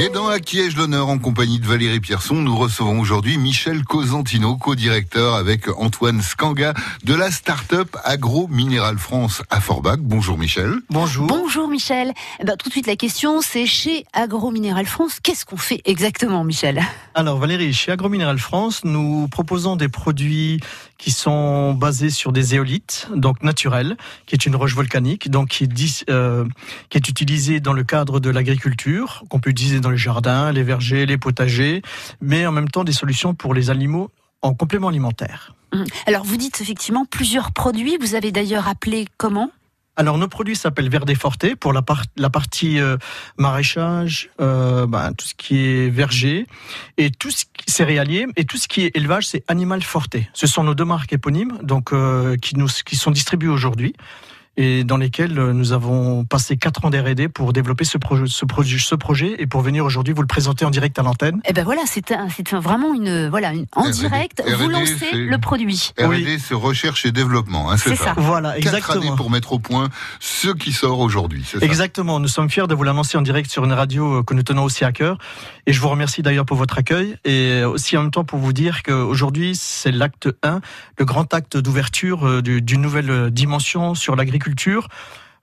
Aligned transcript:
Et 0.00 0.10
dans 0.10 0.28
À 0.28 0.38
qui 0.38 0.60
ai-je 0.60 0.76
l'honneur 0.76 1.08
en 1.08 1.18
compagnie 1.18 1.58
de 1.58 1.66
Valérie 1.66 1.98
Pierson, 1.98 2.36
nous 2.36 2.56
recevons 2.56 3.00
aujourd'hui 3.00 3.36
Michel 3.36 3.82
Cosentino, 3.82 4.56
co-directeur 4.56 5.34
avec 5.34 5.66
Antoine 5.76 6.22
Scanga 6.22 6.72
de 7.02 7.14
la 7.14 7.32
start-up 7.32 7.96
Agro 8.04 8.46
Minéral 8.46 8.96
France 8.96 9.42
à 9.50 9.60
Forbach. 9.60 9.98
Bonjour 9.98 10.38
Michel. 10.38 10.76
Bonjour. 10.88 11.26
Bonjour 11.26 11.66
Michel. 11.66 12.12
Eh 12.38 12.44
ben, 12.44 12.56
tout 12.56 12.68
de 12.68 12.74
suite 12.74 12.86
la 12.86 12.94
question, 12.94 13.40
c'est 13.40 13.66
chez 13.66 14.06
Agro 14.12 14.52
Minéral 14.52 14.86
France, 14.86 15.18
qu'est-ce 15.20 15.44
qu'on 15.44 15.56
fait 15.56 15.82
exactement 15.84 16.44
Michel? 16.44 16.80
Alors 17.16 17.38
Valérie, 17.38 17.72
chez 17.72 17.90
Agro 17.90 18.08
Minéral 18.08 18.38
France, 18.38 18.82
nous 18.84 19.26
proposons 19.26 19.74
des 19.74 19.88
produits 19.88 20.60
qui 20.98 21.12
sont 21.12 21.74
basés 21.74 22.10
sur 22.10 22.32
des 22.32 22.56
éolites, 22.56 23.08
donc 23.14 23.42
naturelles, 23.42 23.96
qui 24.26 24.34
est 24.34 24.46
une 24.46 24.56
roche 24.56 24.74
volcanique, 24.74 25.30
donc 25.30 25.48
qui 25.48 25.64
est, 25.64 26.10
euh, 26.10 26.44
qui 26.90 26.98
est 26.98 27.08
utilisée 27.08 27.60
dans 27.60 27.72
le 27.72 27.84
cadre 27.84 28.18
de 28.18 28.30
l'agriculture, 28.30 29.24
qu'on 29.28 29.38
peut 29.38 29.50
utiliser 29.50 29.78
dans 29.78 29.87
les 29.90 29.96
jardins, 29.96 30.52
les 30.52 30.62
vergers, 30.62 31.06
les 31.06 31.18
potagers, 31.18 31.82
mais 32.20 32.46
en 32.46 32.52
même 32.52 32.68
temps 32.68 32.84
des 32.84 32.92
solutions 32.92 33.34
pour 33.34 33.54
les 33.54 33.70
animaux 33.70 34.10
en 34.42 34.54
complément 34.54 34.88
alimentaire. 34.88 35.54
Hum. 35.72 35.84
Alors 36.06 36.24
vous 36.24 36.36
dites 36.36 36.60
effectivement 36.60 37.04
plusieurs 37.04 37.52
produits, 37.52 37.98
vous 38.00 38.14
avez 38.14 38.32
d'ailleurs 38.32 38.68
appelé 38.68 39.06
comment? 39.18 39.50
Alors 39.96 40.16
nos 40.16 40.28
produits 40.28 40.54
s'appellent 40.54 40.88
Verde 40.88 41.12
Forte 41.16 41.56
pour 41.56 41.72
la, 41.72 41.82
la 42.16 42.30
partie 42.30 42.78
euh, 42.78 42.96
maraîchage, 43.36 44.30
euh, 44.40 44.86
ben, 44.86 45.12
tout 45.12 45.26
ce 45.26 45.34
qui 45.34 45.58
est 45.58 45.90
verger 45.90 46.46
et 46.98 47.10
tout 47.10 47.32
ce 47.32 47.44
qui 47.44 47.64
céréalier 47.66 48.26
et 48.36 48.44
tout 48.44 48.56
ce 48.58 48.68
qui 48.68 48.82
est 48.82 48.96
élevage, 48.96 49.26
c'est 49.26 49.42
Animal 49.48 49.82
Forte. 49.82 50.16
Ce 50.34 50.46
sont 50.46 50.62
nos 50.62 50.76
deux 50.76 50.84
marques 50.84 51.12
éponymes, 51.12 51.58
donc 51.62 51.92
euh, 51.92 52.36
qui 52.36 52.56
nous 52.56 52.68
qui 52.68 52.94
sont 52.94 53.10
distribuées 53.10 53.50
aujourd'hui 53.50 53.94
et 54.58 54.82
dans 54.82 54.96
lesquels 54.96 55.38
euh, 55.38 55.52
nous 55.52 55.72
avons 55.72 56.24
passé 56.24 56.56
quatre 56.56 56.84
ans 56.84 56.90
d'R&D 56.90 57.28
pour 57.28 57.52
développer 57.52 57.84
ce 57.84 57.96
projet, 57.96 58.24
ce 58.26 58.44
projet, 58.44 58.78
ce 58.78 58.96
projet 58.96 59.36
et 59.38 59.46
pour 59.46 59.60
venir 59.60 59.84
aujourd'hui 59.84 60.12
vous 60.12 60.20
le 60.20 60.26
présenter 60.26 60.64
en 60.64 60.70
direct 60.70 60.98
à 60.98 61.02
l'antenne. 61.02 61.36
Et 61.44 61.50
eh 61.50 61.52
ben 61.52 61.64
voilà, 61.64 61.82
c'est 61.86 62.12
c'est 62.34 62.52
vraiment 62.54 62.92
une 62.92 63.28
voilà 63.28 63.52
une, 63.52 63.66
en 63.76 63.88
direct. 63.88 64.42
vous 64.58 64.68
lancez 64.68 65.12
le 65.12 65.38
produit. 65.38 65.92
R&D, 65.96 66.38
c'est 66.40 66.54
recherche 66.54 67.06
et 67.06 67.12
développement, 67.12 67.70
hein, 67.70 67.76
c'est 67.76 67.94
ça. 67.94 68.14
Voilà, 68.16 68.58
exactement. 68.58 69.00
Quatre 69.00 69.16
pour 69.16 69.30
mettre 69.30 69.52
au 69.52 69.60
point 69.60 69.88
ce 70.18 70.48
qui 70.48 70.72
sort 70.72 70.98
aujourd'hui. 70.98 71.44
Exactement. 71.60 72.18
Nous 72.18 72.28
sommes 72.28 72.50
fiers 72.50 72.66
de 72.66 72.74
vous 72.74 72.82
l'annoncer 72.82 73.16
en 73.16 73.22
direct 73.22 73.48
sur 73.48 73.64
une 73.64 73.72
radio 73.72 74.18
euh, 74.18 74.22
que 74.24 74.34
nous 74.34 74.42
tenons 74.42 74.64
aussi 74.64 74.84
à 74.84 74.90
cœur. 74.90 75.18
Et 75.66 75.72
je 75.72 75.80
vous 75.80 75.88
remercie 75.88 76.22
d'ailleurs 76.22 76.46
pour 76.46 76.56
votre 76.56 76.78
accueil 76.78 77.16
et 77.24 77.62
aussi 77.62 77.96
en 77.96 78.02
même 78.02 78.10
temps 78.10 78.24
pour 78.24 78.40
vous 78.40 78.52
dire 78.52 78.82
qu'aujourd'hui 78.82 79.54
c'est 79.54 79.92
l'acte 79.92 80.28
1, 80.42 80.60
le 80.98 81.04
grand 81.04 81.32
acte 81.32 81.56
d'ouverture 81.56 82.26
euh, 82.26 82.42
d'une 82.42 82.80
nouvelle 82.80 83.30
dimension 83.30 83.94
sur 83.94 84.16
l'agriculture 84.16 84.47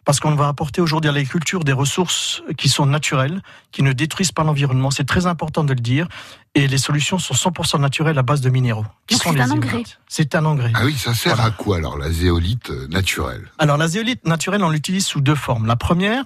parce 0.06 0.20
qu'on 0.20 0.36
va 0.36 0.48
apporter 0.48 0.82
aujourd'hui 0.82 1.10
à 1.10 1.14
l'agriculture 1.14 1.64
des 1.64 1.74
ressources 1.74 2.44
qui 2.58 2.70
sont 2.70 2.86
naturelles, 2.86 3.42
qui 3.72 3.82
ne 3.82 3.92
détruisent 3.92 4.32
pas 4.32 4.44
l'environnement. 4.44 4.92
C'est 4.92 5.06
très 5.06 5.26
important 5.26 5.64
de 5.64 5.74
le 5.74 5.80
dire. 5.80 6.08
Et 6.54 6.68
les 6.68 6.78
solutions 6.78 7.18
sont 7.18 7.34
100% 7.34 7.82
naturelles 7.82 8.18
à 8.18 8.22
base 8.22 8.40
de 8.40 8.50
minéraux. 8.50 8.86
c'est 9.10 9.28
un 9.28 9.50
engrais. 9.50 9.84
C'est 10.08 10.36
un 10.36 10.46
engrais. 10.46 10.72
Ah 10.76 10.86
oui, 10.86 10.94
ça 10.94 11.14
sert 11.14 11.42
à 11.42 11.50
quoi 11.50 11.78
alors 11.78 11.98
la 11.98 12.12
zéolite 12.12 12.70
euh, 12.70 12.88
naturelle? 12.88 13.52
Alors 13.58 13.78
la 13.78 13.88
zéolite 13.88 14.26
naturelle, 14.26 14.64
on 14.64 14.70
l'utilise 14.70 15.06
sous 15.06 15.22
deux 15.22 15.36
formes. 15.36 15.66
La 15.66 15.76
première, 15.76 16.24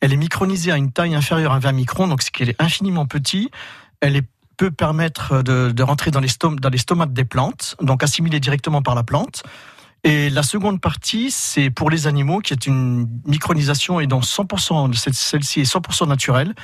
elle 0.00 0.12
est 0.12 0.18
micronisée 0.18 0.72
à 0.72 0.76
une 0.76 0.90
taille 0.90 1.14
inférieure 1.14 1.52
à 1.52 1.60
20 1.60 1.72
microns, 1.72 2.08
donc 2.08 2.22
ce 2.22 2.30
qui 2.30 2.42
est 2.42 2.56
infiniment 2.58 3.06
petit. 3.06 3.48
Elle 4.00 4.22
peut 4.56 4.70
permettre 4.72 5.42
de, 5.42 5.82
rentrer 5.82 6.10
dans 6.10 6.20
les, 6.20 6.28
dans 6.60 6.68
les 6.68 6.78
stomates 6.78 7.12
des 7.14 7.24
plantes, 7.24 7.76
donc 7.80 8.02
assimilée 8.02 8.40
directement 8.40 8.82
par 8.82 8.94
la 8.94 9.04
plante. 9.04 9.44
Et 10.02 10.30
la 10.30 10.42
seconde 10.42 10.80
partie, 10.80 11.30
c'est 11.30 11.68
pour 11.68 11.90
les 11.90 12.06
animaux, 12.06 12.38
qui 12.38 12.54
est 12.54 12.66
une 12.66 13.06
micronisation 13.26 14.00
et 14.00 14.06
dans 14.06 14.20
100%, 14.20 14.94
celle-ci 15.12 15.60
est 15.60 15.70
100% 15.70 16.08
naturelle, 16.08 16.54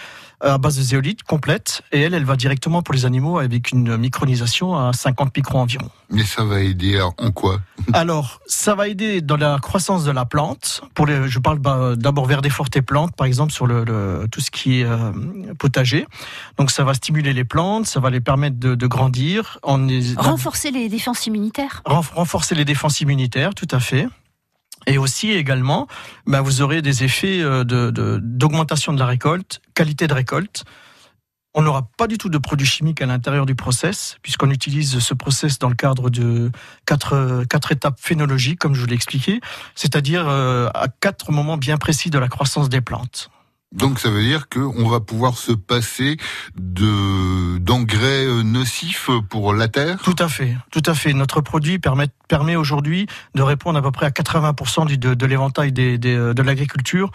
euh, 0.43 0.55
à 0.55 0.59
base 0.59 0.79
de 0.79 0.83
zéolite 0.83 1.23
complète. 1.23 1.83
Et 1.93 2.01
elle, 2.01 2.15
elle 2.15 2.25
va 2.25 2.37
directement 2.37 2.81
pour 2.81 2.95
les 2.95 3.05
animaux 3.05 3.39
avec 3.39 3.73
une 3.73 3.99
micronisation 3.99 4.75
à 4.75 4.95
50 4.95 5.37
microns 5.37 5.61
environ. 5.61 5.91
Mais 6.09 6.25
ça 6.25 6.45
va 6.45 6.61
aider 6.61 6.99
en 7.01 7.31
quoi? 7.31 7.61
Alors, 7.93 8.41
ça 8.47 8.75
va 8.75 8.89
aider 8.89 9.21
dans 9.21 9.37
la 9.37 9.59
croissance 9.61 10.05
de 10.05 10.13
la 10.13 10.25
plante. 10.25 10.81
Pour 10.95 11.05
les, 11.05 11.29
je 11.29 11.39
parle 11.39 11.59
bah, 11.59 11.95
d'abord 11.95 12.25
vers 12.25 12.41
des 12.41 12.51
fortes 12.51 12.81
plantes, 12.81 13.15
par 13.15 13.27
exemple 13.27 13.53
sur 13.53 13.67
le, 13.67 14.27
tout 14.31 14.41
ce 14.41 14.51
qui 14.51 14.81
est 14.81 14.85
euh, 14.85 15.13
potager. 15.59 16.07
Donc, 16.57 16.71
ça 16.71 16.85
va 16.85 16.95
stimuler 16.95 17.35
les 17.35 17.45
plantes, 17.45 17.87
ça 17.87 18.01
va 18.01 18.09
les 18.09 18.21
permettre 18.21 18.59
de, 18.59 18.87
grandir. 18.87 19.59
Renforcer 19.63 20.71
les 20.71 20.89
défenses 20.89 21.27
immunitaires. 21.27 21.83
Renforcer 21.85 22.55
les 22.55 22.65
défenses 22.65 23.01
immunitaires 23.01 23.26
tout 23.55 23.69
à 23.71 23.81
fait. 23.81 24.07
Et 24.87 24.99
aussi 24.99 25.33
également, 25.33 25.87
bah, 26.27 26.43
vous 26.43 26.63
aurez 26.63 26.83
des 26.83 27.03
effets 27.03 27.41
euh, 27.41 27.65
d'augmentation 27.65 28.93
de, 28.93 28.99
la 28.99 29.07
récolte, 29.07 29.61
qualité 29.75 30.07
de 30.07 30.15
récolte. 30.15 30.65
On 31.55 31.63
n'aura 31.63 31.89
pas 31.97 32.07
du 32.07 32.19
tout 32.19 32.29
de 32.29 32.37
produits 32.39 32.67
chimiques 32.67 33.01
à 33.01 33.07
l'intérieur 33.07 33.47
du 33.47 33.55
process, 33.55 34.19
puisqu'on 34.23 34.51
utilise 34.51 34.99
ce 34.99 35.15
process 35.15 35.59
dans 35.59 35.71
le 35.71 35.75
cadre 35.75 36.11
de 36.11 36.53
quatre, 36.85 37.45
quatre 37.49 37.73
étapes 37.73 37.99
phénologiques, 37.99 38.59
comme 38.59 38.75
je 38.75 38.81
vous 38.81 38.87
l'ai 38.87 38.95
expliqué, 38.95 39.41
c'est-à-dire 39.75 40.29
euh, 40.29 40.69
à 40.75 40.89
quatre 40.89 41.33
moments 41.33 41.57
bien 41.57 41.79
précis 41.79 42.11
de 42.11 42.19
la 42.19 42.29
croissance 42.29 42.69
des 42.69 42.83
plantes. 42.83 43.31
Donc 43.73 43.99
ça 43.99 44.11
veut 44.11 44.23
dire 44.23 44.49
qu'on 44.49 44.89
va 44.89 45.01
pouvoir 45.01 45.37
se 45.37 45.53
passer 45.53 46.17
de 46.57 47.59
d'engrais 47.59 48.25
euh, 48.25 48.43
nocifs 48.43 49.11
pour 49.29 49.53
la 49.53 49.67
terre? 49.67 50.01
Tout 50.03 50.15
à 50.19 50.29
fait, 50.29 50.57
tout 50.71 50.83
à 50.87 50.95
fait. 50.95 51.13
Notre 51.13 51.41
produit 51.41 51.79
permet, 51.79 52.07
permet 52.29 52.55
aujourd'hui 52.55 53.07
de 53.35 53.43
répondre 53.43 53.79
à 53.79 53.83
peu 53.83 53.91
près 53.91 54.07
à 54.07 54.11
80% 54.11 54.97
de, 54.97 55.27
l'éventail 55.27 55.73
des, 55.73 55.99
euh, 56.07 56.33
de 56.33 56.43
l'agriculture. 56.43 57.11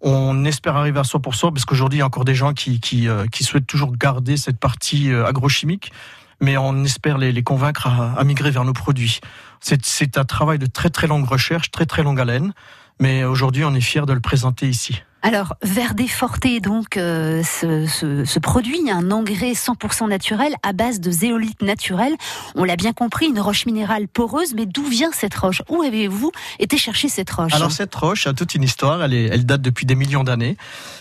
On 0.00 0.44
espère 0.44 0.76
arriver 0.76 1.00
à 1.00 1.02
100% 1.02 1.52
parce 1.52 1.64
qu'aujourd'hui 1.64 1.98
il 1.98 2.00
y 2.00 2.02
a 2.02 2.06
encore 2.06 2.24
des 2.24 2.34
gens 2.34 2.52
qui, 2.52 2.78
qui, 2.80 3.08
euh, 3.08 3.26
qui 3.26 3.42
souhaitent 3.42 3.66
toujours 3.66 3.96
garder 3.96 4.36
cette 4.36 4.58
partie 4.58 5.12
agrochimique 5.12 5.92
mais 6.38 6.58
on 6.58 6.84
espère 6.84 7.16
les, 7.16 7.32
les 7.32 7.42
convaincre 7.42 7.86
à, 7.86 8.12
à, 8.12 8.22
migrer 8.22 8.50
vers 8.50 8.64
nos 8.64 8.74
produits. 8.74 9.20
C'est 9.60 10.18
un 10.18 10.24
travail 10.26 10.58
de 10.58 10.66
très 10.66 10.90
très 10.90 11.06
longue 11.06 11.24
recherche, 11.24 11.70
très 11.70 11.86
très 11.86 12.02
longue 12.02 12.20
haleine, 12.20 12.52
mais 13.00 13.24
aujourd'hui 13.24 13.64
on 13.64 13.74
est 13.74 13.80
fier 13.80 14.04
de 14.04 14.12
le 14.12 14.20
présenter 14.20 14.68
ici. 14.68 15.02
Alors, 15.26 15.56
Verde 15.60 16.06
Forte, 16.06 16.46
donc, 16.62 16.96
euh, 16.96 17.42
ce, 17.42 17.84
ce, 17.86 18.24
ce, 18.24 18.38
produit, 18.38 18.88
un 18.88 19.10
engrais 19.10 19.54
100% 19.54 20.08
naturel 20.08 20.54
à 20.62 20.72
base 20.72 21.00
de 21.00 21.10
zéolite 21.10 21.62
naturelle. 21.62 22.14
On 22.54 22.62
l'a 22.62 22.76
bien 22.76 22.92
compris, 22.92 23.26
une 23.26 23.40
roche 23.40 23.66
minérale 23.66 24.06
poreuse, 24.06 24.54
mais 24.54 24.66
d'où 24.66 24.84
vient 24.84 25.10
cette 25.10 25.34
roche? 25.34 25.62
Où 25.68 25.82
avez-vous 25.82 26.30
été 26.60 26.78
chercher 26.78 27.08
cette 27.08 27.28
roche? 27.28 27.52
Alors, 27.54 27.72
cette 27.72 27.92
roche 27.92 28.28
a 28.28 28.34
toute 28.34 28.54
une 28.54 28.62
histoire, 28.62 29.02
elle, 29.02 29.14
est, 29.14 29.24
elle 29.24 29.44
date 29.44 29.62
depuis 29.62 29.84
des 29.84 29.96
millions 29.96 30.22
d'années. 30.22 30.56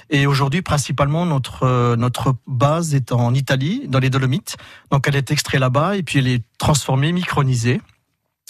Et 0.10 0.26
aujourd'hui, 0.26 0.64
principalement, 0.64 1.28
notre, 1.28 1.62
euh, 1.62 1.96
notre 1.96 2.34
base 2.48 2.96
est 2.96 3.12
en 3.12 3.32
Italie, 3.36 3.84
dans 3.88 4.00
les 4.00 4.10
Dolomites. 4.10 4.58
Donc, 4.90 5.08
elle 5.08 5.18
est 5.18 5.30
extraite 5.30 5.60
là-bas 5.60 5.98
et 5.98 6.02
puis 6.02 6.18
elle 6.18 6.28
est 6.28 6.42
transformée, 6.58 7.12
micronisée. 7.12 7.80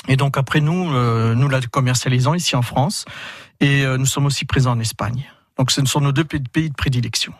Et 0.08 0.16
donc, 0.16 0.38
après, 0.38 0.62
nous, 0.62 0.94
euh, 0.94 1.35
nous 1.35 1.50
la 1.50 1.59
commercialisons 1.59 2.34
ici 2.34 2.56
en 2.56 2.62
France. 2.62 3.03
Et 3.59 3.85
nous 3.85 4.06
sommes 4.06 4.25
aussi 4.25 4.44
présents 4.44 4.72
en 4.72 4.80
Espagne. 4.81 5.25
Donc 5.57 5.71
ce 5.71 5.83
sont 5.85 6.01
nos 6.01 6.11
deux 6.11 6.25
pays 6.25 6.69
de 6.69 6.75
prédilection. 6.75 7.33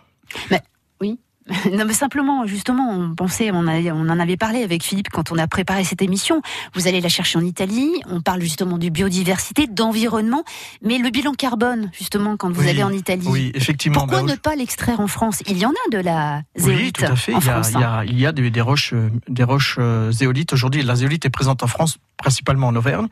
Mais, 0.50 0.62
oui. 1.02 1.20
Non, 1.72 1.86
mais 1.86 1.94
simplement, 1.94 2.46
justement, 2.48 2.90
on 2.92 3.14
pensait, 3.14 3.52
on, 3.52 3.68
on 3.68 4.10
en 4.10 4.20
avait 4.20 4.38
parlé 4.38 4.64
avec 4.64 4.84
Philippe 4.84 5.10
quand 5.10 5.32
on 5.32 5.38
a 5.38 5.48
préparé 5.48 5.84
cette 5.84 6.02
émission. 6.02 6.42
Vous 6.74 6.88
allez 6.88 7.02
la 7.02 7.10
chercher 7.10 7.38
en 7.38 7.44
Italie. 7.44 7.92
On 8.10 8.22
parle 8.22 8.42
justement 8.42 8.78
du 8.78 8.90
biodiversité, 8.90 9.68
d'environnement, 9.68 10.44
mais 10.82 10.98
le 10.98 11.10
bilan 11.12 11.34
carbone, 11.34 11.92
justement, 11.94 12.36
quand 12.38 12.52
vous 12.52 12.68
allez 12.68 12.84
en 12.84 12.92
Italie. 12.92 13.28
Oui, 13.28 13.52
effectivement. 13.54 14.08
Pourquoi 14.08 14.24
ne 14.24 14.36
pas 14.36 14.56
l'extraire 14.56 15.00
en 15.00 15.08
France? 15.08 15.44
Il 15.48 15.58
y 15.58 15.66
en 15.66 15.72
a 15.72 15.90
de 15.92 16.00
la 16.00 16.42
zéolite. 16.56 16.98
Oui, 17.00 17.06
tout 17.06 17.12
à 17.12 17.16
fait. 17.16 17.34
il, 17.34 17.46
y 17.46 17.50
a, 17.50 17.62
il, 17.62 17.80
y 17.80 17.84
a, 17.84 18.04
il 18.08 18.20
y 18.20 18.26
a, 18.26 18.32
des, 18.32 18.62
roches, 18.62 18.94
des 19.28 19.44
roches 19.44 19.76
euh, 19.78 20.12
zéolites. 20.12 20.54
Aujourd'hui, 20.54 20.82
la 20.82 20.96
zéolite 20.96 21.26
est 21.26 21.30
présente 21.30 21.62
en 21.62 21.68
France, 21.68 21.98
principalement 22.18 22.68
en 22.68 22.76
Auvergne. 22.76 23.08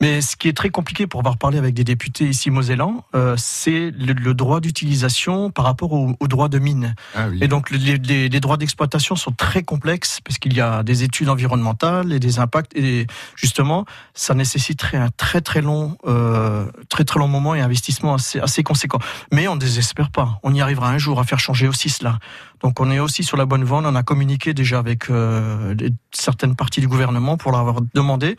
Mais 0.00 0.20
ce 0.20 0.36
qui 0.36 0.48
est 0.48 0.56
très 0.56 0.68
compliqué 0.68 1.06
pour 1.06 1.20
avoir 1.20 1.38
parlé 1.38 1.56
avec 1.56 1.74
des 1.74 1.84
députés 1.84 2.28
ici 2.28 2.50
mosellan, 2.50 3.04
euh, 3.14 3.34
c'est 3.38 3.90
le, 3.90 4.34
droit 4.34 4.60
d'utilisation 4.60 5.50
par 5.50 5.64
rapport 5.64 5.92
au, 5.92 6.14
droit 6.28 6.48
de 6.48 6.58
mine. 6.58 6.94
Ah 7.14 7.28
et 7.40 7.48
donc 7.48 7.70
les, 7.70 7.96
les, 7.96 8.28
les 8.28 8.40
droits 8.40 8.58
d'exploitation 8.58 9.16
sont 9.16 9.32
très 9.32 9.62
complexes 9.62 10.20
parce 10.22 10.38
qu'il 10.38 10.54
y 10.54 10.60
a 10.60 10.82
des 10.82 11.02
études 11.02 11.30
environnementales 11.30 12.12
et 12.12 12.20
des 12.20 12.38
impacts. 12.38 12.76
Et 12.76 13.06
justement, 13.36 13.86
ça 14.12 14.34
nécessiterait 14.34 14.98
un 14.98 15.08
très 15.16 15.40
très 15.40 15.62
long, 15.62 15.96
euh, 16.06 16.66
très 16.90 17.04
très 17.04 17.18
long 17.18 17.28
moment 17.28 17.54
et 17.54 17.60
investissement 17.60 18.14
assez, 18.14 18.38
assez 18.38 18.62
conséquent. 18.62 18.98
Mais 19.32 19.48
on 19.48 19.54
ne 19.54 19.60
désespère 19.60 20.10
pas. 20.10 20.38
On 20.42 20.52
y 20.54 20.60
arrivera 20.60 20.90
un 20.90 20.98
jour 20.98 21.20
à 21.20 21.24
faire 21.24 21.38
changer 21.38 21.68
aussi 21.68 21.88
cela. 21.88 22.18
Donc 22.60 22.80
on 22.80 22.90
est 22.90 22.98
aussi 22.98 23.22
sur 23.22 23.38
la 23.38 23.46
bonne 23.46 23.64
voie. 23.64 23.80
On 23.82 23.94
a 23.94 24.02
communiqué 24.02 24.52
déjà 24.52 24.78
avec 24.78 25.08
euh, 25.10 25.74
certaines 26.12 26.54
parties 26.54 26.80
du 26.80 26.88
gouvernement 26.88 27.38
pour 27.38 27.50
leur 27.50 27.60
avoir 27.60 27.80
demandé 27.94 28.36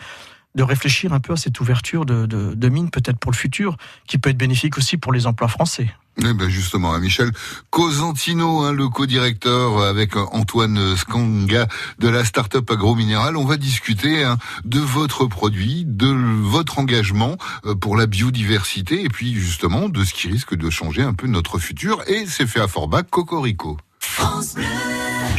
de 0.57 0.63
réfléchir 0.63 1.13
un 1.13 1.19
peu 1.19 1.33
à 1.33 1.37
cette 1.37 1.59
ouverture 1.59 2.05
de, 2.05 2.25
de, 2.25 2.69
mines, 2.69 2.89
peut-être 2.89 3.19
pour 3.19 3.31
le 3.31 3.37
futur, 3.37 3.77
qui 4.07 4.17
peut 4.17 4.31
être 4.31 4.37
bénéfique 4.37 4.77
aussi 4.77 4.97
pour 4.97 5.13
les 5.13 5.27
emplois 5.27 5.47
français. 5.47 5.87
Eh 6.19 6.33
ben 6.33 6.49
justement, 6.49 6.95
hein, 6.95 6.99
Michel 6.99 7.31
Cosentino, 7.69 8.63
hein, 8.63 8.73
le 8.73 8.89
co-directeur 8.89 9.83
avec 9.83 10.15
Antoine 10.15 10.95
Skanga 10.95 11.67
de 11.99 12.07
la 12.07 12.25
start-up 12.25 12.71
Agrominéral, 12.71 13.37
on 13.37 13.45
va 13.45 13.57
discuter 13.57 14.23
hein, 14.23 14.39
de 14.65 14.79
votre 14.79 15.27
produit, 15.27 15.85
de 15.85 16.07
votre 16.07 16.79
engagement 16.79 17.37
euh, 17.67 17.75
pour 17.75 17.95
la 17.95 18.07
biodiversité 18.07 19.03
et 19.03 19.09
puis 19.09 19.35
justement 19.35 19.89
de 19.89 20.03
ce 20.03 20.15
qui 20.15 20.27
risque 20.27 20.55
de 20.55 20.71
changer 20.71 21.03
un 21.03 21.13
peu 21.13 21.27
notre 21.27 21.59
futur. 21.59 22.01
Et 22.07 22.25
c'est 22.25 22.47
fait 22.47 22.61
à 22.61 22.67
Forbach, 22.67 23.03
Cocorico. 23.11 23.77
France 23.99 24.55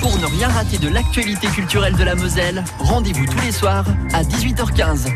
pour 0.01 0.19
ne 0.19 0.27
rien 0.27 0.49
rater 0.49 0.79
de 0.79 0.89
l'actualité 0.89 1.49
culturelle 1.49 1.95
de 1.95 2.05
la 2.05 2.15
Moselle, 2.15 2.65
rendez-vous 2.79 3.27
tous 3.27 3.41
les 3.45 3.53
soirs 3.53 3.85
à 4.13 4.23
18h15. 4.23 5.07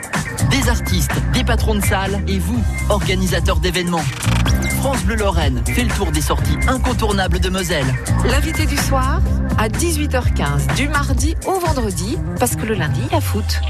Des 0.50 0.69
artistes, 0.69 1.12
des 1.32 1.44
patrons 1.44 1.75
de 1.75 1.84
salle 1.84 2.23
et 2.26 2.38
vous, 2.38 2.62
organisateurs 2.88 3.58
d'événements. 3.58 4.05
France 4.81 5.02
Bleu 5.05 5.17
Lorraine 5.17 5.62
fait 5.67 5.84
le 5.84 5.90
tour 5.90 6.11
des 6.11 6.20
sorties 6.20 6.56
incontournables 6.67 7.40
de 7.40 7.49
Moselle. 7.49 7.87
L'invité 8.25 8.67
du 8.67 8.76
soir 8.76 9.20
à 9.58 9.69
18h15 9.69 10.75
du 10.75 10.88
mardi 10.88 11.37
au 11.46 11.58
vendredi 11.61 12.19
parce 12.38 12.56
que 12.56 12.67
le 12.67 12.75
lundi 12.75 13.00
il 13.06 13.12
y 13.12 13.17
a 13.17 13.20
foot. 13.20 13.61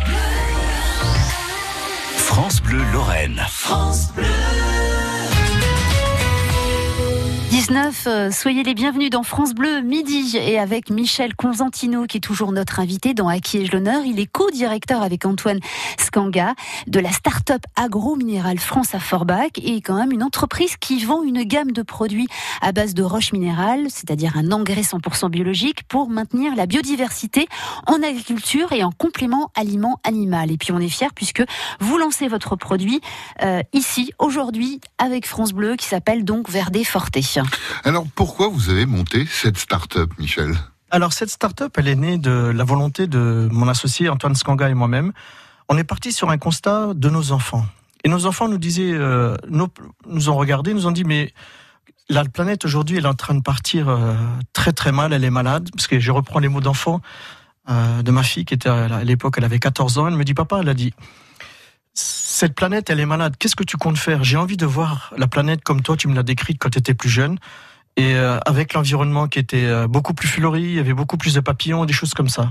France 2.16 2.62
Bleu 2.62 2.80
Lorraine. 2.92 3.40
France 3.48 4.12
Bleu. 4.14 4.91
19, 7.52 8.04
euh, 8.06 8.30
soyez 8.30 8.62
les 8.62 8.72
bienvenus 8.72 9.10
dans 9.10 9.22
France 9.22 9.52
Bleu 9.52 9.82
midi 9.82 10.38
et 10.38 10.58
avec 10.58 10.88
Michel 10.88 11.36
Conzantino 11.36 12.06
qui 12.06 12.16
est 12.16 12.20
toujours 12.20 12.50
notre 12.50 12.80
invité 12.80 13.12
dans 13.12 13.28
À 13.28 13.40
qui 13.40 13.58
ai-je 13.58 13.72
l'honneur. 13.72 14.06
Il 14.06 14.18
est 14.20 14.26
co-directeur 14.26 15.02
avec 15.02 15.26
Antoine 15.26 15.60
Skanga 16.00 16.54
de 16.86 16.98
la 16.98 17.12
start-up 17.12 17.60
agro-minéral 17.76 18.58
France 18.58 18.94
à 18.94 19.00
Forbach 19.00 19.50
et 19.62 19.82
quand 19.82 19.96
même 19.96 20.12
une 20.12 20.22
entreprise 20.22 20.78
qui 20.78 21.04
vend 21.04 21.22
une 21.22 21.42
gamme 21.42 21.72
de 21.72 21.82
produits 21.82 22.26
à 22.62 22.72
base 22.72 22.94
de 22.94 23.02
roches 23.02 23.34
minérales, 23.34 23.90
c'est-à-dire 23.90 24.38
un 24.38 24.50
engrais 24.50 24.80
100% 24.80 25.28
biologique 25.28 25.86
pour 25.88 26.08
maintenir 26.08 26.56
la 26.56 26.64
biodiversité 26.64 27.48
en 27.86 28.02
agriculture 28.02 28.72
et 28.72 28.82
en 28.82 28.92
complément 28.92 29.50
aliment 29.54 30.00
animal. 30.04 30.50
Et 30.50 30.56
puis 30.56 30.72
on 30.72 30.78
est 30.78 30.88
fiers 30.88 31.12
puisque 31.14 31.42
vous 31.80 31.98
lancez 31.98 32.28
votre 32.28 32.56
produit 32.56 33.02
euh, 33.42 33.60
ici 33.74 34.10
aujourd'hui 34.18 34.80
avec 34.96 35.26
France 35.26 35.52
Bleu 35.52 35.76
qui 35.76 35.86
s'appelle 35.86 36.24
donc 36.24 36.48
Verdé 36.48 36.82
Forté. 36.82 37.20
Alors 37.84 38.06
pourquoi 38.14 38.48
vous 38.48 38.70
avez 38.70 38.86
monté 38.86 39.26
cette 39.30 39.58
start-up, 39.58 40.10
Michel? 40.18 40.54
Alors 40.90 41.12
cette 41.12 41.30
start-up, 41.30 41.74
elle 41.78 41.88
est 41.88 41.96
née 41.96 42.18
de 42.18 42.52
la 42.54 42.64
volonté 42.64 43.06
de 43.06 43.48
mon 43.50 43.68
associé 43.68 44.08
Antoine 44.08 44.34
Skanga 44.34 44.68
et 44.68 44.74
moi-même. 44.74 45.12
On 45.68 45.78
est 45.78 45.84
parti 45.84 46.12
sur 46.12 46.30
un 46.30 46.38
constat 46.38 46.92
de 46.94 47.08
nos 47.08 47.32
enfants. 47.32 47.64
Et 48.04 48.08
nos 48.08 48.26
enfants 48.26 48.48
nous 48.48 48.58
disaient, 48.58 48.92
euh, 48.92 49.36
nous, 49.48 50.28
ont 50.28 50.36
regardé, 50.36 50.74
nous 50.74 50.86
ont 50.86 50.92
dit, 50.92 51.04
mais 51.04 51.32
la 52.08 52.24
planète 52.24 52.64
aujourd'hui, 52.64 52.98
elle 52.98 53.04
est 53.04 53.08
en 53.08 53.14
train 53.14 53.34
de 53.34 53.42
partir 53.42 53.88
euh, 53.88 54.14
très 54.52 54.72
très 54.72 54.92
mal, 54.92 55.12
elle 55.12 55.24
est 55.24 55.30
malade, 55.30 55.70
parce 55.72 55.86
que 55.86 56.00
je 56.00 56.10
reprends 56.10 56.40
les 56.40 56.48
mots 56.48 56.60
d'enfant 56.60 57.00
euh, 57.70 58.02
de 58.02 58.10
ma 58.10 58.22
fille 58.22 58.44
qui 58.44 58.54
était 58.54 58.68
à 58.68 59.04
l'époque, 59.04 59.36
elle 59.38 59.44
avait 59.44 59.60
14 59.60 59.98
ans, 59.98 60.08
elle 60.08 60.16
me 60.16 60.24
dit, 60.24 60.34
papa, 60.34 60.58
elle 60.60 60.68
a 60.68 60.74
dit, 60.74 60.92
cette 62.42 62.56
planète, 62.56 62.90
elle 62.90 62.98
est 62.98 63.06
malade. 63.06 63.36
Qu'est-ce 63.38 63.54
que 63.54 63.62
tu 63.62 63.76
comptes 63.76 63.98
faire? 63.98 64.24
J'ai 64.24 64.36
envie 64.36 64.56
de 64.56 64.66
voir 64.66 65.14
la 65.16 65.28
planète 65.28 65.62
comme 65.62 65.80
toi, 65.80 65.96
tu 65.96 66.08
me 66.08 66.14
l'as 66.16 66.24
décrite 66.24 66.58
quand 66.58 66.70
tu 66.70 66.78
étais 66.80 66.92
plus 66.92 67.08
jeune. 67.08 67.38
Et 67.96 68.16
euh, 68.16 68.40
avec 68.46 68.74
l'environnement 68.74 69.28
qui 69.28 69.38
était 69.38 69.64
euh, 69.64 69.86
beaucoup 69.86 70.12
plus 70.12 70.26
fleuri, 70.26 70.62
il 70.62 70.74
y 70.74 70.80
avait 70.80 70.92
beaucoup 70.92 71.16
plus 71.16 71.34
de 71.34 71.40
papillons, 71.40 71.84
des 71.84 71.92
choses 71.92 72.14
comme 72.14 72.28
ça. 72.28 72.50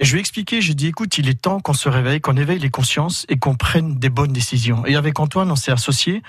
Et 0.00 0.04
je 0.04 0.10
lui 0.10 0.18
ai 0.18 0.20
expliqué, 0.20 0.60
j'ai 0.60 0.74
dit, 0.74 0.88
écoute, 0.88 1.16
il 1.16 1.28
est 1.28 1.40
temps 1.40 1.60
qu'on 1.60 1.74
se 1.74 1.88
réveille, 1.88 2.20
qu'on 2.20 2.36
éveille 2.36 2.58
les 2.58 2.70
consciences 2.70 3.24
et 3.28 3.38
qu'on 3.38 3.54
prenne 3.54 4.00
des 4.00 4.08
bonnes 4.08 4.32
décisions. 4.32 4.84
Et 4.84 4.96
avec 4.96 5.20
Antoine, 5.20 5.52
on 5.52 5.56
s'est 5.56 5.70
associés 5.70 6.24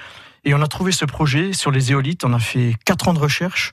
et 0.45 0.53
on 0.53 0.61
a 0.61 0.67
trouvé 0.67 0.91
ce 0.91 1.05
projet 1.05 1.53
sur 1.53 1.71
les 1.71 1.91
éolites. 1.91 2.23
On 2.23 2.33
a 2.33 2.39
fait 2.39 2.75
quatre 2.85 3.07
ans 3.07 3.15
de 3.15 3.19
recherche 3.19 3.71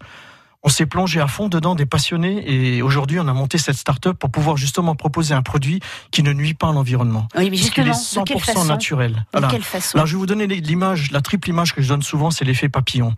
on 0.67 0.69
s'est 0.69 0.87
plongé 0.87 1.21
à 1.21 1.29
fond 1.29 1.49
dedans, 1.49 1.77
des 1.77 1.87
passionnés, 1.87 2.43
et 2.45 2.83
aujourd'hui, 2.83 3.21
on 3.21 3.29
a 3.29 3.33
monté 3.33 3.57
cette 3.57 3.77
start-up 3.77 4.19
pour 4.19 4.33
pouvoir 4.33 4.57
justement 4.57 4.97
proposer 4.97 5.33
un 5.33 5.43
produit 5.43 5.79
qui 6.11 6.25
ne 6.25 6.33
nuit 6.33 6.55
pas 6.55 6.71
à 6.71 6.73
l'environnement. 6.73 7.29
Oui, 7.37 7.51
mais 7.51 7.57
justement, 7.57 7.87
est 7.87 7.91
100% 7.93 8.67
naturel. 8.67 9.25
De 9.33 9.47
quelle 9.47 9.63
façon 9.63 9.97
Alors, 9.97 10.09
je 10.09 10.15
vais 10.15 10.19
vous 10.19 10.27
donner 10.27 10.49
l'image, 10.49 11.13
la 11.13 11.21
triple 11.21 11.51
image 11.51 11.73
que 11.73 11.83
je 11.83 11.89
donne 11.89 12.03
souvent, 12.03 12.33
c'est 12.33 12.45
l'effet 12.45 12.69
papillon. 12.69 13.15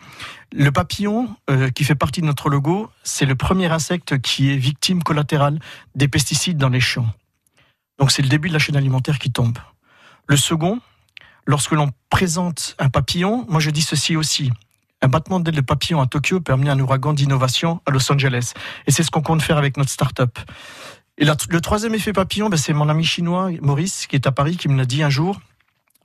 Le 0.53 0.71
papillon, 0.71 1.35
euh, 1.49 1.71
qui 1.71 1.85
fait 1.85 1.95
partie 1.95 2.21
de 2.21 2.27
notre 2.27 2.51
logo, 2.51 2.91
c'est 3.03 3.25
le 3.25 3.35
premier 3.35 3.73
insecte 3.73 4.21
qui 4.21 4.53
est 4.53 4.57
victime 4.57 5.03
collatérale 5.03 5.59
des 5.95 6.07
pesticides 6.07 6.59
dans 6.59 6.69
les 6.69 6.81
champs. 6.81 7.09
Donc, 7.99 8.11
c'est 8.11 8.21
le 8.21 8.29
début 8.29 8.49
de 8.49 8.53
la 8.53 8.59
chaîne 8.59 8.77
alimentaire 8.77 9.19
qui 9.19 9.33
tombe. 9.33 9.57
Le 10.27 10.37
second, 10.37 10.81
lorsque 11.47 11.73
l'on 11.73 11.93
présente 12.11 12.77
un 12.79 12.91
papillon, 12.91 13.47
moi 13.49 13.59
je 13.59 13.71
dis 13.71 13.81
ceci 13.81 14.17
aussi. 14.17 14.53
Un 15.01 15.09
battement 15.09 15.41
d'aile 15.41 15.55
de 15.55 15.61
papillon 15.61 16.01
à 16.01 16.07
Tokyo 16.07 16.41
amener 16.49 16.71
un 16.71 16.81
ouragan 16.81 17.13
d'innovation 17.13 17.81
à 17.87 17.91
Los 17.91 18.11
Angeles. 18.11 18.53
Et 18.87 18.91
c'est 18.91 19.03
ce 19.03 19.11
qu'on 19.11 19.23
compte 19.23 19.43
faire 19.43 19.59
avec 19.59 19.77
notre 19.77 19.91
start-up. 19.91 20.39
Et 21.19 21.25
le 21.25 21.61
troisième 21.61 21.95
effet 21.95 22.13
papillon, 22.13 22.49
ben, 22.49 22.57
c'est 22.57 22.73
mon 22.73 22.89
ami 22.89 23.05
chinois, 23.05 23.51
Maurice, 23.61 24.07
qui 24.07 24.17
est 24.17 24.27
à 24.27 24.33
Paris, 24.33 24.57
qui 24.57 24.69
me 24.69 24.77
l'a 24.77 24.85
dit 24.85 25.03
un 25.03 25.11
jour. 25.11 25.41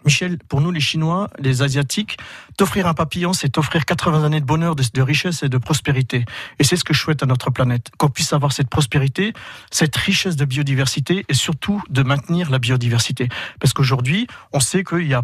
Michel, 0.06 0.38
pour 0.50 0.62
nous 0.62 0.72
les 0.72 0.80
Chinois, 0.80 1.30
les 1.40 1.62
Asiatiques, 1.62 2.18
t'offrir 2.58 2.88
un 2.88 2.94
papillon, 2.94 3.34
c'est 3.34 3.50
t'offrir 3.50 3.86
80 3.86 4.26
années 4.26 4.42
de 4.42 4.46
bonheur, 4.46 4.76
de, 4.76 5.02
richesse 5.02 5.44
et 5.44 5.50
de 5.50 5.58
prospérité. 5.58 6.26
Et 6.60 6.64
c'est 6.64 6.76
ce 6.76 6.84
que 6.84 6.94
je 6.94 7.00
souhaite 7.00 7.24
à 7.24 7.26
notre 7.26 7.52
planète, 7.52 7.90
qu'on 7.98 8.10
puisse 8.10 8.34
avoir 8.34 8.52
cette 8.52 8.70
prospérité, 8.70 9.34
cette 9.72 9.96
richesse 9.96 10.36
de 10.36 10.46
biodiversité 10.46 11.26
et 11.30 11.34
surtout 11.34 11.82
de 11.90 12.04
maintenir 12.04 12.50
la 12.50 12.60
biodiversité. 12.60 13.30
Parce 13.60 13.74
qu'aujourd'hui, 13.74 14.28
on 14.52 14.60
sait 14.60 14.84
qu'il 14.84 15.08
y 15.08 15.14
a 15.14 15.24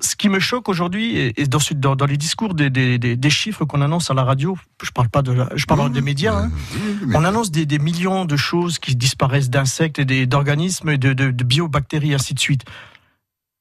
ce 0.00 0.16
qui 0.16 0.28
me 0.28 0.38
choque 0.38 0.68
aujourd'hui, 0.68 1.16
et 1.16 1.46
dans, 1.46 1.96
dans, 1.96 2.06
les 2.06 2.16
discours 2.16 2.54
des, 2.54 2.68
des, 2.68 2.98
des, 2.98 3.30
chiffres 3.30 3.64
qu'on 3.64 3.80
annonce 3.80 4.10
à 4.10 4.14
la 4.14 4.22
radio, 4.22 4.56
je 4.82 4.90
parle 4.90 5.08
pas 5.08 5.22
de, 5.22 5.46
je 5.54 5.64
parle 5.64 5.90
des 5.90 6.02
médias, 6.02 6.36
hein, 6.36 6.50
on 7.14 7.24
annonce 7.24 7.50
des, 7.50 7.78
millions 7.78 8.26
de 8.26 8.36
choses 8.36 8.78
qui 8.78 8.94
disparaissent 8.96 9.50
d'insectes 9.50 9.98
et 9.98 10.26
d'organismes 10.26 10.90
et 10.90 10.98
de, 10.98 11.12
de, 11.14 11.30
de 11.30 11.44
biobactéries, 11.44 12.14
ainsi 12.14 12.34
de 12.34 12.38
suite. 12.38 12.64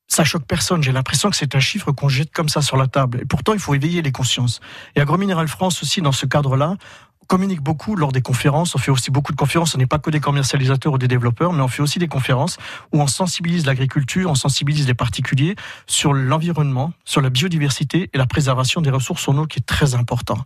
Ça 0.08 0.24
choque 0.24 0.46
personne. 0.46 0.84
J'ai 0.84 0.92
l'impression 0.92 1.30
que 1.32 1.36
c'est 1.36 1.56
un 1.56 1.60
chiffre 1.60 1.92
qu'on 1.92 2.10
jette 2.10 2.32
comme 2.32 2.48
ça 2.48 2.62
sur 2.62 2.78
la 2.78 2.86
table. 2.88 3.22
Et 3.22 3.26
pourtant, 3.26 3.54
il 3.54 3.60
faut 3.60 3.74
éveiller 3.74 4.04
les 4.04 4.12
consciences. 4.12 4.60
Et 4.96 5.02
Agrominéral 5.02 5.48
France 5.48 5.82
aussi, 5.82 6.02
dans 6.02 6.12
ce 6.12 6.28
cadre-là, 6.28 6.76
communique 7.27 7.62
beaucoup 7.62 7.95
lors 7.95 8.12
des 8.12 8.22
conférences. 8.22 8.75
On 8.75 8.77
fait 8.77 8.92
aussi 8.92 9.12
beaucoup 9.12 9.31
de 9.31 9.38
conférences. 9.38 9.75
On 9.75 9.77
n'est 9.77 9.86
pas 9.86 10.00
que 10.00 10.10
des 10.10 10.19
commercialisateurs 10.19 10.94
ou 10.94 10.98
des 10.98 11.07
développeurs, 11.07 11.54
mais 11.54 11.62
on 11.62 11.68
fait 11.68 11.81
aussi 11.81 12.00
des 12.00 12.07
conférences 12.07 12.57
où 12.94 13.01
on 13.01 13.07
sensibilise 13.07 13.66
l'agriculture, 13.66 14.30
on 14.30 14.36
sensibilise 14.36 14.88
les 14.88 14.94
particuliers 14.94 15.56
sur 15.88 16.13
l'environnement, 16.13 16.94
sur 17.06 17.22
la 17.22 17.30
biodiversité 17.30 18.10
et 18.13 18.18
la 18.18 18.25
préservation 18.25 18.81
des 18.81 18.89
ressources 18.89 19.27
en 19.27 19.38
eau 19.38 19.45
qui 19.45 19.60
est 19.60 19.66
très 19.66 19.95
important. 19.95 20.38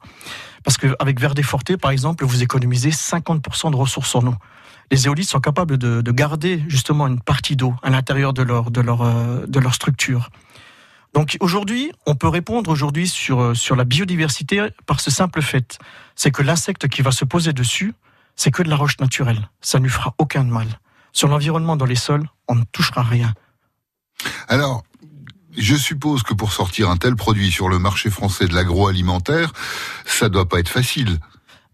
Parce 0.63 0.77
qu'avec 0.77 1.19
Verde 1.19 1.41
Forte, 1.41 1.77
par 1.77 1.91
exemple, 1.91 2.25
vous 2.25 2.43
économisez 2.43 2.89
50% 2.89 3.71
de 3.71 3.75
ressources 3.75 4.15
en 4.15 4.27
eau. 4.27 4.35
Les 4.91 5.05
éolites 5.05 5.29
sont 5.29 5.39
capables 5.39 5.77
de, 5.77 6.01
de 6.01 6.11
garder 6.11 6.63
justement 6.67 7.07
une 7.07 7.19
partie 7.19 7.55
d'eau 7.55 7.75
à 7.83 7.89
l'intérieur 7.89 8.33
de 8.33 8.41
leur, 8.41 8.71
de, 8.71 8.81
leur, 8.81 9.03
euh, 9.03 9.45
de 9.47 9.59
leur 9.59 9.73
structure. 9.73 10.29
Donc 11.13 11.38
aujourd'hui, 11.39 11.91
on 12.06 12.15
peut 12.15 12.27
répondre 12.27 12.69
aujourd'hui 12.69 13.07
sur, 13.07 13.41
euh, 13.41 13.53
sur 13.53 13.75
la 13.75 13.83
biodiversité 13.83 14.69
par 14.86 15.00
ce 15.00 15.12
simple 15.12 15.41
fait. 15.41 15.79
C'est 16.15 16.31
que 16.31 16.43
l'insecte 16.43 16.88
qui 16.88 17.01
va 17.01 17.12
se 17.12 17.25
poser 17.25 17.53
dessus, 17.53 17.93
c'est 18.36 18.51
que 18.51 18.63
de 18.63 18.69
la 18.69 18.75
roche 18.75 19.00
naturelle. 19.00 19.50
Ça 19.62 19.79
ne 19.79 19.84
lui 19.84 19.91
fera 19.91 20.13
aucun 20.17 20.43
mal. 20.43 20.67
Sur 21.12 21.27
l'environnement 21.27 21.75
dans 21.75 21.86
les 21.86 21.95
sols, 21.95 22.27
on 22.48 22.55
ne 22.55 22.63
touchera 22.72 23.01
rien. 23.01 23.34
Alors, 24.48 24.84
je 25.57 25.75
suppose 25.75 26.24
que 26.24 26.34
pour 26.34 26.53
sortir 26.53 26.89
un 26.89 26.98
tel 26.98 27.15
produit 27.15 27.51
sur 27.51 27.69
le 27.69 27.79
marché 27.79 28.10
français 28.10 28.48
de 28.48 28.53
l'agroalimentaire, 28.53 29.51
ça 30.05 30.29
doit 30.29 30.48
pas 30.48 30.60
être 30.60 30.69
facile. 30.69 31.19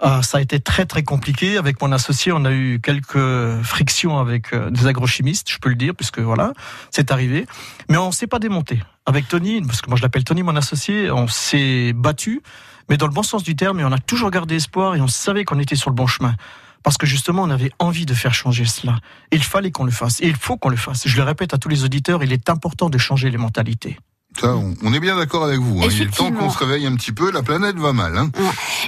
Ah, 0.01 0.21
ça 0.23 0.39
a 0.39 0.41
été 0.41 0.59
très 0.59 0.85
très 0.85 1.03
compliqué. 1.03 1.57
Avec 1.57 1.81
mon 1.81 1.91
associé, 1.93 2.33
on 2.33 2.43
a 2.43 2.51
eu 2.51 2.81
quelques 2.83 3.61
frictions 3.63 4.19
avec 4.19 4.53
euh, 4.53 4.69
des 4.69 4.87
agrochimistes, 4.87 5.49
je 5.49 5.57
peux 5.57 5.69
le 5.69 5.75
dire, 5.75 5.95
puisque 5.95 6.19
voilà, 6.19 6.53
c'est 6.91 7.11
arrivé. 7.11 7.45
Mais 7.89 7.97
on 7.97 8.11
s'est 8.11 8.27
pas 8.27 8.39
démonté. 8.39 8.81
Avec 9.05 9.27
Tony, 9.27 9.61
parce 9.61 9.81
que 9.81 9.89
moi 9.89 9.97
je 9.97 10.01
l'appelle 10.01 10.25
Tony, 10.25 10.43
mon 10.43 10.55
associé, 10.55 11.11
on 11.11 11.27
s'est 11.27 11.93
battu, 11.93 12.41
mais 12.89 12.97
dans 12.97 13.07
le 13.07 13.13
bon 13.13 13.23
sens 13.23 13.43
du 13.43 13.55
terme, 13.55 13.79
et 13.79 13.85
on 13.85 13.91
a 13.91 13.97
toujours 13.97 14.31
gardé 14.31 14.55
espoir 14.55 14.95
et 14.95 15.01
on 15.01 15.07
savait 15.07 15.45
qu'on 15.45 15.59
était 15.59 15.75
sur 15.75 15.89
le 15.89 15.95
bon 15.95 16.07
chemin. 16.07 16.35
Parce 16.83 16.97
que 16.97 17.05
justement, 17.05 17.43
on 17.43 17.49
avait 17.49 17.71
envie 17.79 18.05
de 18.05 18.13
faire 18.13 18.33
changer 18.33 18.65
cela. 18.65 18.99
Il 19.31 19.43
fallait 19.43 19.71
qu'on 19.71 19.85
le 19.85 19.91
fasse. 19.91 20.21
Et 20.21 20.27
il 20.27 20.35
faut 20.35 20.55
qu'on 20.57 20.69
le 20.69 20.77
fasse. 20.77 21.07
Je 21.07 21.17
le 21.17 21.23
répète 21.23 21.53
à 21.53 21.57
tous 21.57 21.69
les 21.69 21.83
auditeurs, 21.83 22.23
il 22.23 22.31
est 22.31 22.49
important 22.49 22.89
de 22.89 22.97
changer 22.97 23.31
les 23.31 23.37
mentalités. 23.37 23.97
Ça, 24.39 24.55
on, 24.55 24.93
est 24.93 24.99
bien 24.99 25.15
d'accord 25.15 25.45
avec 25.45 25.59
vous. 25.59 25.81
Hein. 25.81 25.87
Il 25.91 26.01
est 26.01 26.15
temps 26.15 26.31
qu'on 26.31 26.49
se 26.49 26.57
réveille 26.57 26.85
un 26.85 26.95
petit 26.95 27.11
peu. 27.11 27.31
La 27.31 27.41
planète 27.41 27.77
va 27.77 27.93
mal. 27.93 28.17
Hein. 28.17 28.29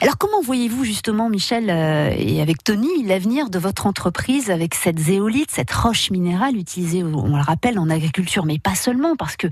Alors, 0.02 0.18
comment 0.18 0.42
voyez-vous 0.42 0.84
justement, 0.84 1.30
Michel, 1.30 1.70
euh, 1.70 2.14
et 2.18 2.42
avec 2.42 2.64
Tony, 2.64 3.04
l'avenir 3.06 3.50
de 3.50 3.60
votre 3.60 3.88
entreprise 3.88 4.52
avec 4.52 4.76
cette 4.76 5.00
zéolite, 5.00 5.50
cette 5.52 5.72
roche 5.72 6.12
minérale 6.12 6.58
utilisée, 6.58 7.04
on 7.04 7.36
le 7.36 7.44
rappelle, 7.44 7.80
en 7.80 7.90
agriculture, 7.90 8.46
mais 8.46 8.60
pas 8.60 8.76
seulement, 8.76 9.16
parce 9.16 9.38
que 9.38 9.48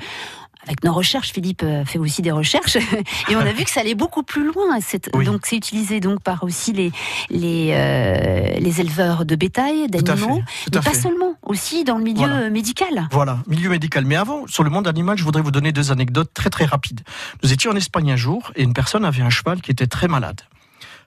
avec 0.68 0.84
nos 0.84 0.94
recherches, 0.94 1.32
Philippe 1.32 1.62
euh, 1.64 1.86
fait 1.86 2.00
aussi 2.00 2.22
des 2.22 2.32
recherches 2.32 2.76
et 3.30 3.36
on 3.36 3.40
a 3.40 3.52
vu 3.52 3.64
que 3.64 3.70
ça 3.70 3.82
allait 3.82 3.96
beaucoup 3.96 4.24
plus 4.24 4.44
loin. 4.52 4.80
Donc 5.24 5.46
c'est 5.46 5.56
utilisé 5.56 6.00
donc 6.00 6.22
par 6.22 6.44
aussi 6.44 6.74
les 6.74 6.92
les, 7.30 7.72
euh, 7.74 8.60
les 8.60 8.82
éleveurs 8.82 9.26
de 9.26 9.36
bétail, 9.36 9.88
d'animaux, 9.88 10.42
mais 10.74 10.82
pas 10.82 10.94
seulement. 10.94 11.25
Aussi 11.46 11.84
dans 11.84 11.98
le 11.98 12.04
milieu 12.04 12.28
Voilà. 12.28 12.50
médical. 12.50 13.08
Voilà, 13.12 13.40
milieu 13.48 13.70
médical. 13.70 14.06
Mais 14.06 14.16
avant, 14.16 14.48
sur 14.48 14.64
le 14.64 14.70
monde 14.70 14.88
animal, 14.88 15.18
je 15.18 15.24
voudrais 15.24 15.42
vous 15.42 15.52
donner 15.52 15.72
deux 15.72 15.92
anecdotes 15.92 16.32
très 16.34 16.50
très 16.50 16.66
rapides. 16.66 17.02
Nous 17.44 17.54
étions 17.54 17.72
en 17.72 17.76
Espagne 17.76 18.12
un 18.12 18.16
jour 18.16 18.52
et 18.56 18.64
une 18.64 18.74
personne 18.74 19.06
avait 19.06 19.22
un 19.22 19.30
cheval 19.30 19.62
qui 19.62 19.72
était 19.72 19.88
très 19.88 20.08
malade. 20.08 20.42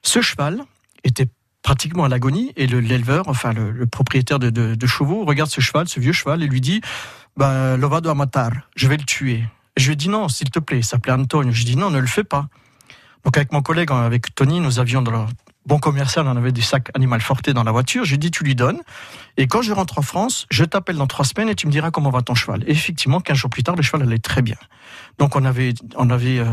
Ce 0.03 0.21
cheval 0.21 0.63
était 1.05 1.27
pratiquement 1.63 2.05
à 2.05 2.09
l'agonie 2.09 2.53
et 2.57 2.67
le- 2.67 2.81
l'éleveur, 2.81 3.29
enfin 3.29 3.53
le, 3.53 3.71
le 3.73 3.87
propriétaire 3.87 4.39
de, 4.39 4.49
de- 4.51 4.75
de 4.75 4.87
chevaux, 4.87 5.25
regarde 5.25 5.51
ce 5.51 5.61
cheval, 5.61 5.89
ce 5.89 6.01
vieux 6.01 6.13
cheval, 6.13 6.43
et 6.43 6.47
lui 6.47 6.61
dit 6.61 6.81
bah, 7.37 7.77
Lo 7.77 7.89
matar, 8.15 8.51
je 8.77 8.87
vais 8.89 8.97
le 8.97 9.05
tuer. 9.05 9.45
Je 9.77 9.87
lui 9.87 9.93
ai 9.93 9.97
dit 9.97 10.09
non, 10.09 10.29
s'il 10.29 10.51
te 10.51 10.59
plaît, 10.59 10.79
il 10.79 10.85
s'appelait 10.85 11.13
Antonio. 11.13 11.53
Je 11.53 11.63
lui 11.63 11.69
ai 11.69 11.75
dit 11.75 11.77
non, 11.77 11.91
ne 11.91 11.99
le 11.99 12.07
fais 12.07 12.25
pas. 12.25 12.49
Donc 13.25 13.37
avec 13.37 13.53
mon 13.53 13.63
collègue, 13.63 13.91
avec 13.93 14.35
Tony, 14.35 14.61
nous 14.61 14.79
avions 14.79 15.03
dans 15.03 15.27
bon 15.69 15.79
commercial, 15.79 16.27
on 16.27 16.37
avait 16.37 16.51
des 16.51 16.63
sacs 16.63 16.91
animal 16.95 17.21
forté 17.21 17.53
dans 17.53 17.63
la 17.63 17.73
voiture. 17.73 18.05
Je 18.05 18.11
lui 18.11 18.15
ai 18.15 18.19
dit 18.19 18.31
tu 18.31 18.43
lui 18.43 18.55
donnes. 18.55 18.81
Et 19.37 19.47
quand 19.47 19.61
je 19.61 19.73
rentre 19.73 19.99
en 19.99 20.03
France, 20.03 20.47
je 20.51 20.65
t'appelle 20.65 20.97
dans 20.97 21.07
trois 21.07 21.27
semaines 21.27 21.51
et 21.51 21.55
tu 21.55 21.67
me 21.67 21.73
diras 21.73 21.91
comment 21.91 22.11
va 22.11 22.23
ton 22.23 22.35
cheval. 22.35 22.65
Et 22.67 22.73
effectivement, 22.73 23.21
15 23.21 23.37
jours 23.37 23.51
plus 23.51 23.63
tard, 23.63 23.77
le 23.77 23.83
cheval 23.83 24.03
allait 24.03 24.19
très 24.19 24.41
bien. 24.41 24.57
Donc 25.19 25.37
on 25.37 25.45
avait, 25.45 25.75
on 25.97 26.09
avait 26.09 26.39
euh, 26.39 26.47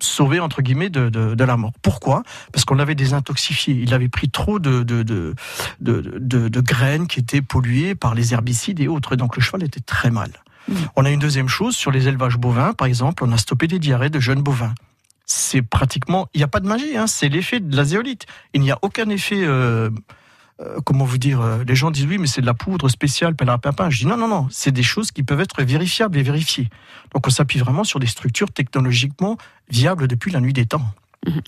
sauvé, 0.00 0.40
entre 0.40 0.62
guillemets, 0.62 0.90
de, 0.90 1.08
de, 1.08 1.36
de 1.36 1.44
la 1.44 1.56
mort. 1.56 1.72
Pourquoi? 1.80 2.24
Parce 2.52 2.64
qu'on 2.64 2.74
l'avait 2.74 2.96
désintoxifié. 2.96 3.74
Il 3.74 3.94
avait 3.94 4.08
pris 4.08 4.28
trop 4.30 4.58
de, 4.58 4.82
graines 6.60 7.06
qui 7.06 7.20
étaient 7.20 7.42
polluées 7.42 7.94
par 7.94 8.16
les 8.16 8.34
herbicides 8.34 8.80
et 8.80 8.88
autres. 8.88 9.14
Donc 9.14 9.36
le 9.36 9.42
cheval 9.42 9.62
était 9.62 9.80
très 9.80 10.10
mal. 10.10 10.30
Mm. 10.68 10.74
On 10.96 11.04
a 11.04 11.10
une 11.10 11.20
deuxième 11.20 11.48
chose, 11.48 11.76
sur 11.76 11.92
les 11.92 12.08
élevages 12.08 12.36
bovins, 12.36 12.72
par 12.72 12.88
exemple, 12.88 13.22
on 13.24 13.30
a 13.30 13.38
stoppé 13.38 13.68
des 13.68 13.78
diarrhées 13.78 14.10
de 14.10 14.18
jeunes 14.18 14.42
bovins. 14.42 14.74
C'est 15.26 15.62
pratiquement, 15.62 16.28
il 16.34 16.38
n'y 16.38 16.44
a 16.44 16.48
pas 16.48 16.60
de 16.60 16.68
magie, 16.68 16.96
hein, 16.96 17.08
c'est 17.08 17.28
l'effet 17.28 17.58
de 17.58 17.76
la 17.76 17.84
zéolite. 17.84 18.26
Il 18.54 18.60
n'y 18.60 18.70
a 18.70 18.78
aucun 18.82 19.08
effet 19.08 19.42
euh, 19.42 19.90
euh, 20.60 20.78
comment 20.84 21.04
vous 21.04 21.18
dire, 21.18 21.40
euh, 21.40 21.64
les 21.66 21.74
gens 21.74 21.90
disent 21.90 22.06
oui, 22.06 22.16
mais 22.16 22.28
c'est 22.28 22.40
de 22.40 22.46
la 22.46 22.54
poudre 22.54 22.88
spéciale, 22.88 23.34
pin. 23.34 23.90
Je 23.90 23.98
dis 23.98 24.06
non, 24.06 24.16
non, 24.16 24.28
non, 24.28 24.46
c'est 24.50 24.70
des 24.70 24.84
choses 24.84 25.10
qui 25.10 25.24
peuvent 25.24 25.40
être 25.40 25.62
vérifiables 25.62 26.16
et 26.16 26.22
vérifiées. 26.22 26.70
Donc 27.12 27.26
on 27.26 27.30
s'appuie 27.30 27.58
vraiment 27.58 27.84
sur 27.84 27.98
des 27.98 28.06
structures 28.06 28.50
technologiquement 28.50 29.36
viables 29.68 30.06
depuis 30.06 30.30
la 30.30 30.40
nuit 30.40 30.54
des 30.54 30.64
temps. 30.64 30.86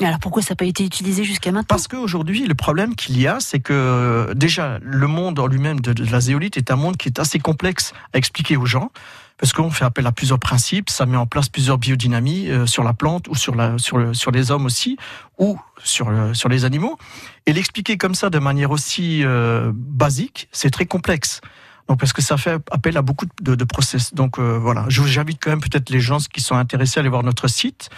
Et 0.00 0.04
Alors 0.04 0.18
pourquoi 0.18 0.42
ça 0.42 0.52
n'a 0.52 0.56
pas 0.56 0.64
été 0.64 0.84
utilisé 0.84 1.22
jusqu'à 1.22 1.52
maintenant? 1.52 1.66
Parce 1.68 1.86
qu'aujourd'hui, 1.86 2.46
le 2.46 2.54
problème 2.54 2.96
qu'il 2.96 3.18
y 3.18 3.28
a, 3.28 3.38
c'est 3.38 3.60
que 3.60 4.32
déjà, 4.34 4.78
le 4.82 5.06
monde 5.06 5.38
en 5.38 5.46
lui-même 5.46 5.80
de, 5.80 5.92
de 5.92 6.10
la 6.10 6.20
zéolite 6.20 6.56
est 6.56 6.72
un 6.72 6.76
monde 6.76 6.96
qui 6.96 7.08
est 7.08 7.20
assez 7.20 7.38
complexe 7.38 7.94
à 8.12 8.18
expliquer 8.18 8.56
aux 8.56 8.66
gens. 8.66 8.90
Parce 9.38 9.52
qu'on 9.52 9.70
fait 9.70 9.84
appel 9.84 10.04
à 10.06 10.12
plusieurs 10.12 10.40
principes, 10.40 10.90
ça 10.90 11.06
met 11.06 11.16
en 11.16 11.26
place 11.26 11.48
plusieurs 11.48 11.78
biodynamies 11.78 12.50
euh, 12.50 12.66
sur 12.66 12.82
la 12.82 12.92
plante 12.92 13.28
ou 13.28 13.36
sur, 13.36 13.54
la, 13.54 13.78
sur, 13.78 13.96
le, 13.96 14.12
sur 14.12 14.32
les 14.32 14.50
hommes 14.50 14.66
aussi, 14.66 14.96
ou 15.38 15.58
sur, 15.82 16.10
le- 16.10 16.34
sur 16.34 16.48
les 16.48 16.64
animaux. 16.64 16.98
Et 17.46 17.52
l'expliquer 17.52 17.96
comme 17.96 18.16
ça 18.16 18.30
de 18.30 18.38
manière 18.40 18.72
aussi 18.72 19.24
euh, 19.24 19.70
basique, 19.74 20.48
c'est 20.50 20.70
très 20.70 20.86
complexe. 20.86 21.40
Donc 21.88 22.00
parce 22.00 22.12
que 22.12 22.20
ça 22.20 22.36
fait 22.36 22.60
appel 22.70 22.96
à 22.96 23.02
beaucoup 23.02 23.26
de, 23.40 23.54
de 23.54 23.64
process. 23.64 24.12
Donc 24.12 24.38
euh, 24.38 24.58
voilà, 24.58 24.84
j'invite 24.88 25.38
quand 25.40 25.50
même 25.50 25.60
peut-être 25.60 25.88
les 25.88 26.00
gens 26.00 26.18
qui 26.18 26.40
sont 26.40 26.56
intéressés 26.56 26.98
à 26.98 27.00
aller 27.00 27.08
voir 27.08 27.22
notre 27.22 27.48
site 27.48 27.90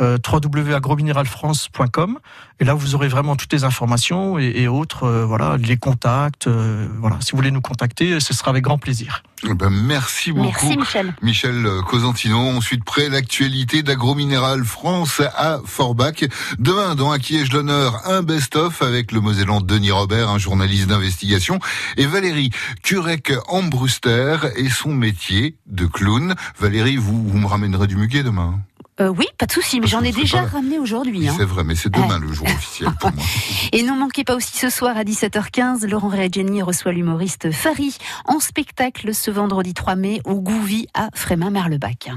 euh, 0.00 0.18
www.agromineralfrance.com 0.26 2.18
et 2.60 2.64
là 2.64 2.74
vous 2.74 2.94
aurez 2.94 3.08
vraiment 3.08 3.36
toutes 3.36 3.52
les 3.52 3.64
informations 3.64 4.38
et, 4.38 4.52
et 4.56 4.68
autres, 4.68 5.04
euh, 5.04 5.24
voilà, 5.26 5.56
les 5.58 5.76
contacts. 5.76 6.46
euh, 6.46 6.86
voilà, 7.00 7.16
si 7.20 7.32
vous 7.32 7.36
voulez 7.38 7.50
nous 7.50 7.60
contacter, 7.60 8.18
ce 8.20 8.32
sera 8.34 8.50
avec 8.50 8.64
grand 8.64 8.78
plaisir. 8.78 9.22
Eh 9.48 9.52
ben, 9.54 9.68
merci 9.70 10.32
beaucoup. 10.32 10.66
Merci 10.66 10.78
Michel. 10.78 11.14
Michel 11.22 11.68
Cosentino. 11.88 12.38
Ensuite, 12.38 12.84
près 12.84 13.08
l'actualité 13.10 13.82
d'Agrominéral 13.82 14.64
France 14.64 15.20
à 15.36 15.60
Forbach. 15.64 16.24
Demain, 16.58 16.94
dans 16.94 17.10
Un 17.12 17.18
qui 17.18 17.36
ai-je 17.36 17.52
l'honneur, 17.52 18.00
un 18.06 18.22
best-of 18.22 18.80
avec 18.80 19.12
le 19.12 19.20
Mosellan 19.20 19.60
Denis 19.60 19.90
Robert, 19.90 20.30
un 20.30 20.38
journaliste 20.38 20.86
d'investigation, 20.88 21.58
et 21.98 22.06
Valérie 22.06 22.50
Curec-Ambruster 22.82 24.38
et 24.56 24.68
son 24.70 24.94
métier 24.94 25.56
de 25.66 25.86
clown. 25.86 26.34
Valérie, 26.58 26.96
vous, 26.96 27.28
vous 27.28 27.38
me 27.38 27.46
ramènerez 27.46 27.86
du 27.86 27.96
muguet 27.96 28.22
demain 28.22 28.60
Euh, 29.00 29.08
oui, 29.08 29.26
pas 29.36 29.46
de 29.46 29.52
souci, 29.52 29.78
mais 29.78 29.86
j'en 29.86 30.02
ai 30.02 30.12
déjà 30.12 30.42
pas 30.42 30.56
ramené 30.56 30.78
aujourd'hui. 30.78 31.28
Hein. 31.28 31.34
C'est 31.36 31.44
vrai, 31.44 31.64
mais 31.64 31.74
c'est 31.74 31.90
demain 31.90 32.18
le 32.18 32.32
jour 32.32 32.46
officiel 32.46 32.90
pour 32.98 33.12
moi. 33.12 33.24
Et 33.72 33.82
n'en 33.82 33.96
manquez 33.96 34.24
pas 34.24 34.34
aussi 34.34 34.56
ce 34.56 34.70
soir 34.70 34.96
à 34.96 35.04
17h15, 35.04 35.86
Laurent 35.86 36.08
Reggiani 36.08 36.62
reçoit 36.62 36.92
l'humoriste 36.92 37.50
Fari 37.50 37.98
en 38.24 38.40
spectacle 38.40 39.14
ce 39.14 39.30
vendredi 39.30 39.74
3 39.74 39.96
mai 39.96 40.20
au 40.24 40.40
Gouvy 40.40 40.88
à 40.94 41.10
Frémin-Marlebac. 41.14 42.10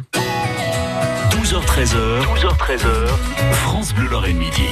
12h13h, 1.32 2.24
12h13h, 2.24 3.08
France 3.52 3.94
Bleu 3.94 4.08
Lorraine 4.08 4.38
Midi. 4.38 4.68